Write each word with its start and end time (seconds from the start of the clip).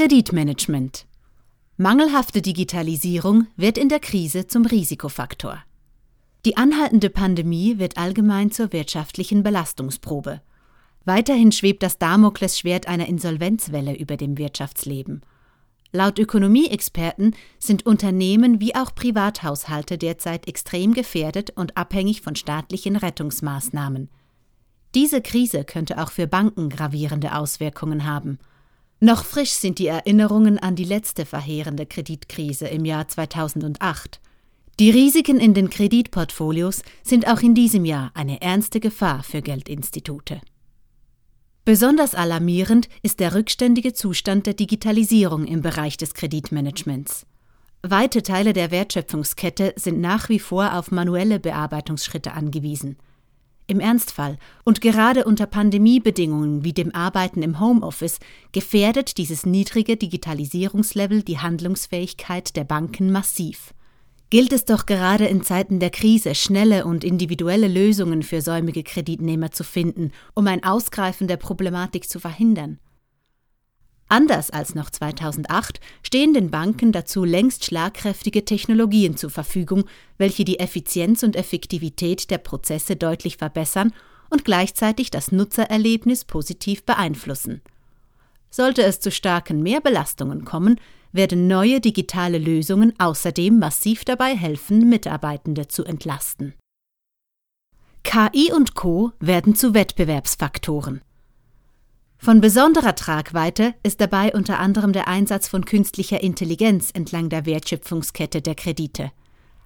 Kreditmanagement. 0.00 1.04
Mangelhafte 1.76 2.40
Digitalisierung 2.40 3.48
wird 3.56 3.76
in 3.76 3.90
der 3.90 4.00
Krise 4.00 4.46
zum 4.46 4.64
Risikofaktor. 4.64 5.62
Die 6.46 6.56
anhaltende 6.56 7.10
Pandemie 7.10 7.78
wird 7.78 7.98
allgemein 7.98 8.50
zur 8.50 8.72
wirtschaftlichen 8.72 9.42
Belastungsprobe. 9.42 10.40
Weiterhin 11.04 11.52
schwebt 11.52 11.82
das 11.82 11.98
Damoklesschwert 11.98 12.88
einer 12.88 13.08
Insolvenzwelle 13.08 13.94
über 13.94 14.16
dem 14.16 14.38
Wirtschaftsleben. 14.38 15.20
Laut 15.92 16.18
Ökonomieexperten 16.18 17.36
sind 17.58 17.84
Unternehmen 17.84 18.58
wie 18.58 18.74
auch 18.74 18.94
Privathaushalte 18.94 19.98
derzeit 19.98 20.48
extrem 20.48 20.94
gefährdet 20.94 21.50
und 21.56 21.76
abhängig 21.76 22.22
von 22.22 22.36
staatlichen 22.36 22.96
Rettungsmaßnahmen. 22.96 24.08
Diese 24.94 25.20
Krise 25.20 25.64
könnte 25.64 26.02
auch 26.02 26.10
für 26.10 26.26
Banken 26.26 26.70
gravierende 26.70 27.34
Auswirkungen 27.34 28.06
haben. 28.06 28.38
Noch 29.02 29.24
frisch 29.24 29.52
sind 29.52 29.78
die 29.78 29.86
Erinnerungen 29.86 30.58
an 30.58 30.76
die 30.76 30.84
letzte 30.84 31.24
verheerende 31.24 31.86
Kreditkrise 31.86 32.68
im 32.68 32.84
Jahr 32.84 33.08
2008. 33.08 34.20
Die 34.78 34.90
Risiken 34.90 35.40
in 35.40 35.54
den 35.54 35.70
Kreditportfolios 35.70 36.82
sind 37.02 37.26
auch 37.26 37.40
in 37.40 37.54
diesem 37.54 37.86
Jahr 37.86 38.10
eine 38.12 38.42
ernste 38.42 38.78
Gefahr 38.78 39.22
für 39.22 39.40
Geldinstitute. 39.40 40.42
Besonders 41.64 42.14
alarmierend 42.14 42.90
ist 43.02 43.20
der 43.20 43.34
rückständige 43.34 43.94
Zustand 43.94 44.46
der 44.46 44.54
Digitalisierung 44.54 45.46
im 45.46 45.62
Bereich 45.62 45.96
des 45.96 46.12
Kreditmanagements. 46.12 47.24
Weite 47.82 48.22
Teile 48.22 48.52
der 48.52 48.70
Wertschöpfungskette 48.70 49.72
sind 49.76 50.00
nach 50.00 50.28
wie 50.28 50.38
vor 50.38 50.74
auf 50.74 50.90
manuelle 50.90 51.40
Bearbeitungsschritte 51.40 52.32
angewiesen. 52.32 52.98
Im 53.70 53.78
Ernstfall 53.78 54.36
und 54.64 54.80
gerade 54.80 55.24
unter 55.24 55.46
Pandemiebedingungen 55.46 56.64
wie 56.64 56.72
dem 56.72 56.92
Arbeiten 56.92 57.40
im 57.40 57.60
Homeoffice 57.60 58.18
gefährdet 58.50 59.16
dieses 59.16 59.46
niedrige 59.46 59.96
Digitalisierungslevel 59.96 61.22
die 61.22 61.38
Handlungsfähigkeit 61.38 62.56
der 62.56 62.64
Banken 62.64 63.12
massiv 63.12 63.72
gilt 64.30 64.52
es 64.52 64.64
doch 64.64 64.86
gerade 64.86 65.26
in 65.26 65.42
Zeiten 65.42 65.80
der 65.80 65.90
Krise, 65.90 66.36
schnelle 66.36 66.84
und 66.84 67.02
individuelle 67.02 67.66
Lösungen 67.66 68.22
für 68.22 68.40
säumige 68.40 68.84
Kreditnehmer 68.84 69.50
zu 69.50 69.64
finden, 69.64 70.12
um 70.34 70.46
ein 70.46 70.62
Ausgreifen 70.62 71.26
der 71.26 71.36
Problematik 71.36 72.08
zu 72.08 72.20
verhindern. 72.20 72.78
Anders 74.10 74.50
als 74.50 74.74
noch 74.74 74.90
2008 74.90 75.78
stehen 76.02 76.34
den 76.34 76.50
Banken 76.50 76.90
dazu 76.90 77.24
längst 77.24 77.64
schlagkräftige 77.64 78.44
Technologien 78.44 79.16
zur 79.16 79.30
Verfügung, 79.30 79.84
welche 80.18 80.44
die 80.44 80.58
Effizienz 80.58 81.22
und 81.22 81.36
Effektivität 81.36 82.28
der 82.28 82.38
Prozesse 82.38 82.96
deutlich 82.96 83.36
verbessern 83.36 83.92
und 84.28 84.44
gleichzeitig 84.44 85.12
das 85.12 85.30
Nutzererlebnis 85.30 86.24
positiv 86.24 86.82
beeinflussen. 86.82 87.62
Sollte 88.50 88.82
es 88.82 88.98
zu 88.98 89.12
starken 89.12 89.62
Mehrbelastungen 89.62 90.44
kommen, 90.44 90.80
werden 91.12 91.46
neue 91.46 91.80
digitale 91.80 92.38
Lösungen 92.38 92.92
außerdem 92.98 93.60
massiv 93.60 94.04
dabei 94.04 94.36
helfen, 94.36 94.88
Mitarbeitende 94.88 95.68
zu 95.68 95.84
entlasten. 95.84 96.54
KI 98.02 98.50
und 98.52 98.74
Co 98.74 99.12
werden 99.20 99.54
zu 99.54 99.72
Wettbewerbsfaktoren. 99.72 101.00
Von 102.22 102.42
besonderer 102.42 102.94
Tragweite 102.94 103.72
ist 103.82 103.98
dabei 104.02 104.34
unter 104.34 104.58
anderem 104.58 104.92
der 104.92 105.08
Einsatz 105.08 105.48
von 105.48 105.64
künstlicher 105.64 106.22
Intelligenz 106.22 106.90
entlang 106.92 107.30
der 107.30 107.46
Wertschöpfungskette 107.46 108.42
der 108.42 108.54
Kredite. 108.54 109.10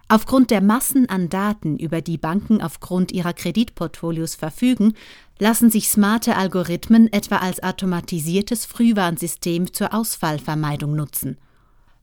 Aufgrund 0.07 0.53
der 0.53 0.61
Massen 0.61 1.09
an 1.09 1.29
Daten, 1.29 1.77
über 1.77 2.01
die 2.01 2.17
Banken 2.17 2.63
aufgrund 2.63 3.11
ihrer 3.11 3.33
Kreditportfolios 3.33 4.37
verfügen, 4.37 4.95
lassen 5.41 5.69
sich 5.69 5.89
smarte 5.89 6.37
Algorithmen 6.37 7.13
etwa 7.13 7.39
als 7.39 7.61
automatisiertes 7.61 8.67
Frühwarnsystem 8.67 9.73
zur 9.73 9.93
Ausfallvermeidung 9.93 10.95
nutzen. 10.95 11.39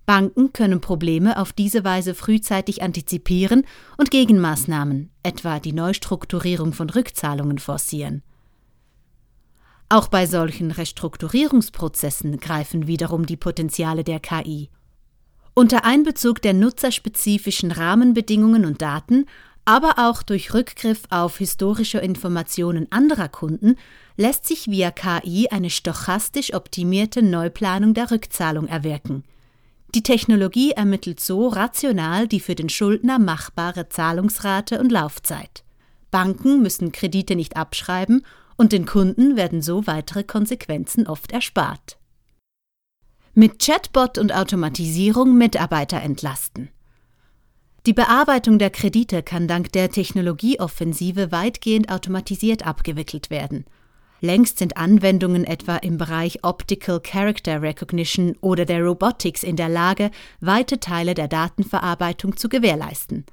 Banken 0.05 0.51
können 0.51 0.81
Probleme 0.81 1.39
auf 1.39 1.53
diese 1.53 1.85
Weise 1.85 2.13
frühzeitig 2.13 2.83
antizipieren 2.83 3.63
und 3.95 4.11
Gegenmaßnahmen, 4.11 5.11
etwa 5.23 5.61
die 5.61 5.71
Neustrukturierung 5.71 6.73
von 6.73 6.89
Rückzahlungen, 6.89 7.57
forcieren. 7.57 8.21
Auch 9.91 10.07
bei 10.07 10.25
solchen 10.25 10.71
Restrukturierungsprozessen 10.71 12.39
greifen 12.39 12.87
wiederum 12.87 13.25
die 13.25 13.35
Potenziale 13.35 14.05
der 14.05 14.21
KI. 14.21 14.69
Unter 15.53 15.83
Einbezug 15.83 16.41
der 16.41 16.53
nutzerspezifischen 16.53 17.73
Rahmenbedingungen 17.73 18.63
und 18.63 18.81
Daten, 18.81 19.25
aber 19.65 19.95
auch 19.97 20.23
durch 20.23 20.53
Rückgriff 20.53 21.01
auf 21.09 21.39
historische 21.39 21.97
Informationen 21.97 22.87
anderer 22.89 23.27
Kunden, 23.27 23.75
lässt 24.15 24.47
sich 24.47 24.71
via 24.71 24.91
KI 24.91 25.49
eine 25.49 25.69
stochastisch 25.69 26.53
optimierte 26.53 27.21
Neuplanung 27.21 27.93
der 27.93 28.11
Rückzahlung 28.11 28.67
erwirken. 28.67 29.25
Die 29.93 30.03
Technologie 30.03 30.71
ermittelt 30.71 31.19
so 31.19 31.49
rational 31.49 32.29
die 32.29 32.39
für 32.39 32.55
den 32.55 32.69
Schuldner 32.69 33.19
machbare 33.19 33.89
Zahlungsrate 33.89 34.79
und 34.79 34.89
Laufzeit. 34.89 35.65
Banken 36.11 36.61
müssen 36.61 36.93
Kredite 36.93 37.35
nicht 37.35 37.57
abschreiben 37.57 38.23
und 38.57 38.71
den 38.71 38.85
Kunden 38.85 39.35
werden 39.35 39.61
so 39.61 39.87
weitere 39.87 40.23
Konsequenzen 40.23 41.07
oft 41.07 41.31
erspart 41.31 41.97
mit 43.33 43.59
Chatbot 43.59 44.17
und 44.17 44.33
Automatisierung 44.33 45.37
Mitarbeiter 45.37 46.01
entlasten. 46.01 46.69
Die 47.85 47.93
Bearbeitung 47.93 48.59
der 48.59 48.69
Kredite 48.69 49.23
kann 49.23 49.47
dank 49.47 49.71
der 49.71 49.89
Technologieoffensive 49.89 51.31
weitgehend 51.31 51.89
automatisiert 51.89 52.67
abgewickelt 52.67 53.29
werden. 53.29 53.65
Längst 54.19 54.59
sind 54.59 54.77
Anwendungen 54.77 55.45
etwa 55.45 55.77
im 55.77 55.97
Bereich 55.97 56.43
Optical 56.43 56.99
Character 56.99 57.61
Recognition 57.61 58.35
oder 58.41 58.65
der 58.65 58.83
Robotics 58.83 59.41
in 59.41 59.55
der 59.55 59.69
Lage, 59.69 60.11
weite 60.41 60.79
Teile 60.79 61.15
der 61.15 61.27
Datenverarbeitung 61.27 62.37
zu 62.37 62.49
gewährleisten. 62.49 63.25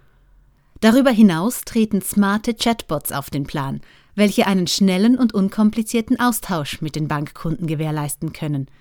Darüber 0.81 1.11
hinaus 1.11 1.63
treten 1.63 2.01
smarte 2.01 2.55
Chatbots 2.55 3.13
auf 3.13 3.29
den 3.31 3.45
Plan, 3.45 3.81
welche 4.19 4.47
einen 4.47 4.67
schnellen 4.67 5.17
und 5.17 5.33
unkomplizierten 5.33 6.21
Austausch 6.21 6.83
mit 6.83 6.97
den 6.97 7.09
Bankkunden 7.09 7.67
gewährleisten 7.67 8.33
können– 8.33 8.67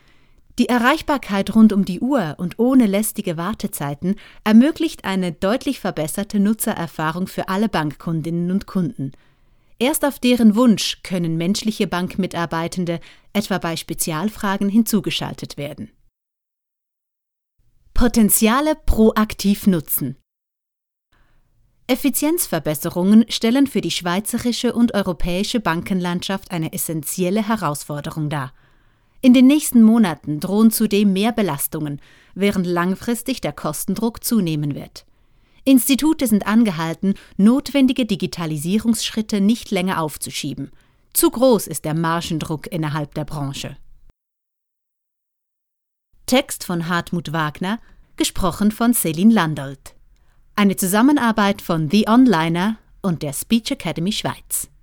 die 0.59 0.69
Erreichbarkeit 0.69 1.53
rund 1.53 1.71
um 1.71 1.85
die 1.85 1.99
Uhr 1.99 2.35
und 2.39 2.57
ohne 2.57 2.87
lästige 2.87 3.37
Wartezeiten 3.37 4.15
ermöglicht 4.43 5.05
eine 5.05 5.31
deutlich 5.31 5.79
verbesserte 5.79 6.39
Nutzererfahrung 6.39 7.27
für 7.27 7.47
alle 7.47 7.69
Bankkundinnen 7.69 8.49
und 8.49 8.65
Kunden. 8.65 9.11
Erst 9.77 10.03
auf 10.03 10.17
deren 10.17 10.55
Wunsch 10.55 11.03
können 11.03 11.37
menschliche 11.37 11.85
Bankmitarbeitende 11.85 12.99
etwa 13.33 13.59
bei 13.59 13.75
Spezialfragen 13.75 14.67
hinzugeschaltet 14.67 15.57
werden. 15.57 15.91
Potenziale 17.93 18.73
proaktiv 18.87 19.67
nutzen. 19.67 20.17
Effizienzverbesserungen 21.89 23.23
stellen 23.29 23.65
für 23.65 23.79
die 23.79 23.91
schweizerische 23.91 24.73
und 24.73 24.93
europäische 24.93 25.61
Bankenlandschaft 25.61 26.51
eine 26.51 26.73
essentielle 26.73 27.47
Herausforderung 27.47 28.29
dar. 28.29 28.51
In 29.21 29.33
den 29.33 29.47
nächsten 29.47 29.81
Monaten 29.81 30.41
drohen 30.41 30.69
zudem 30.69 31.13
mehr 31.13 31.31
Belastungen, 31.31 32.01
während 32.35 32.67
langfristig 32.67 33.39
der 33.39 33.53
Kostendruck 33.53 34.21
zunehmen 34.23 34.75
wird. 34.75 35.05
Institute 35.63 36.27
sind 36.27 36.45
angehalten, 36.45 37.15
notwendige 37.37 38.05
Digitalisierungsschritte 38.05 39.39
nicht 39.39 39.71
länger 39.71 40.01
aufzuschieben. 40.01 40.71
Zu 41.13 41.31
groß 41.31 41.67
ist 41.67 41.85
der 41.85 41.93
Margendruck 41.93 42.67
innerhalb 42.67 43.13
der 43.15 43.25
Branche. 43.25 43.77
Text 46.25 46.65
von 46.65 46.89
Hartmut 46.89 47.31
Wagner, 47.31 47.79
gesprochen 48.17 48.71
von 48.71 48.93
Celine 48.93 49.33
Landolt. 49.33 49.96
Eine 50.59 50.75
Zusammenarbeit 50.75 51.61
von 51.61 51.87
The 51.91 52.07
Onliner 52.09 52.77
und 53.03 53.21
der 53.21 53.31
Speech 53.31 53.69
Academy 53.69 54.11
Schweiz. 54.11 54.67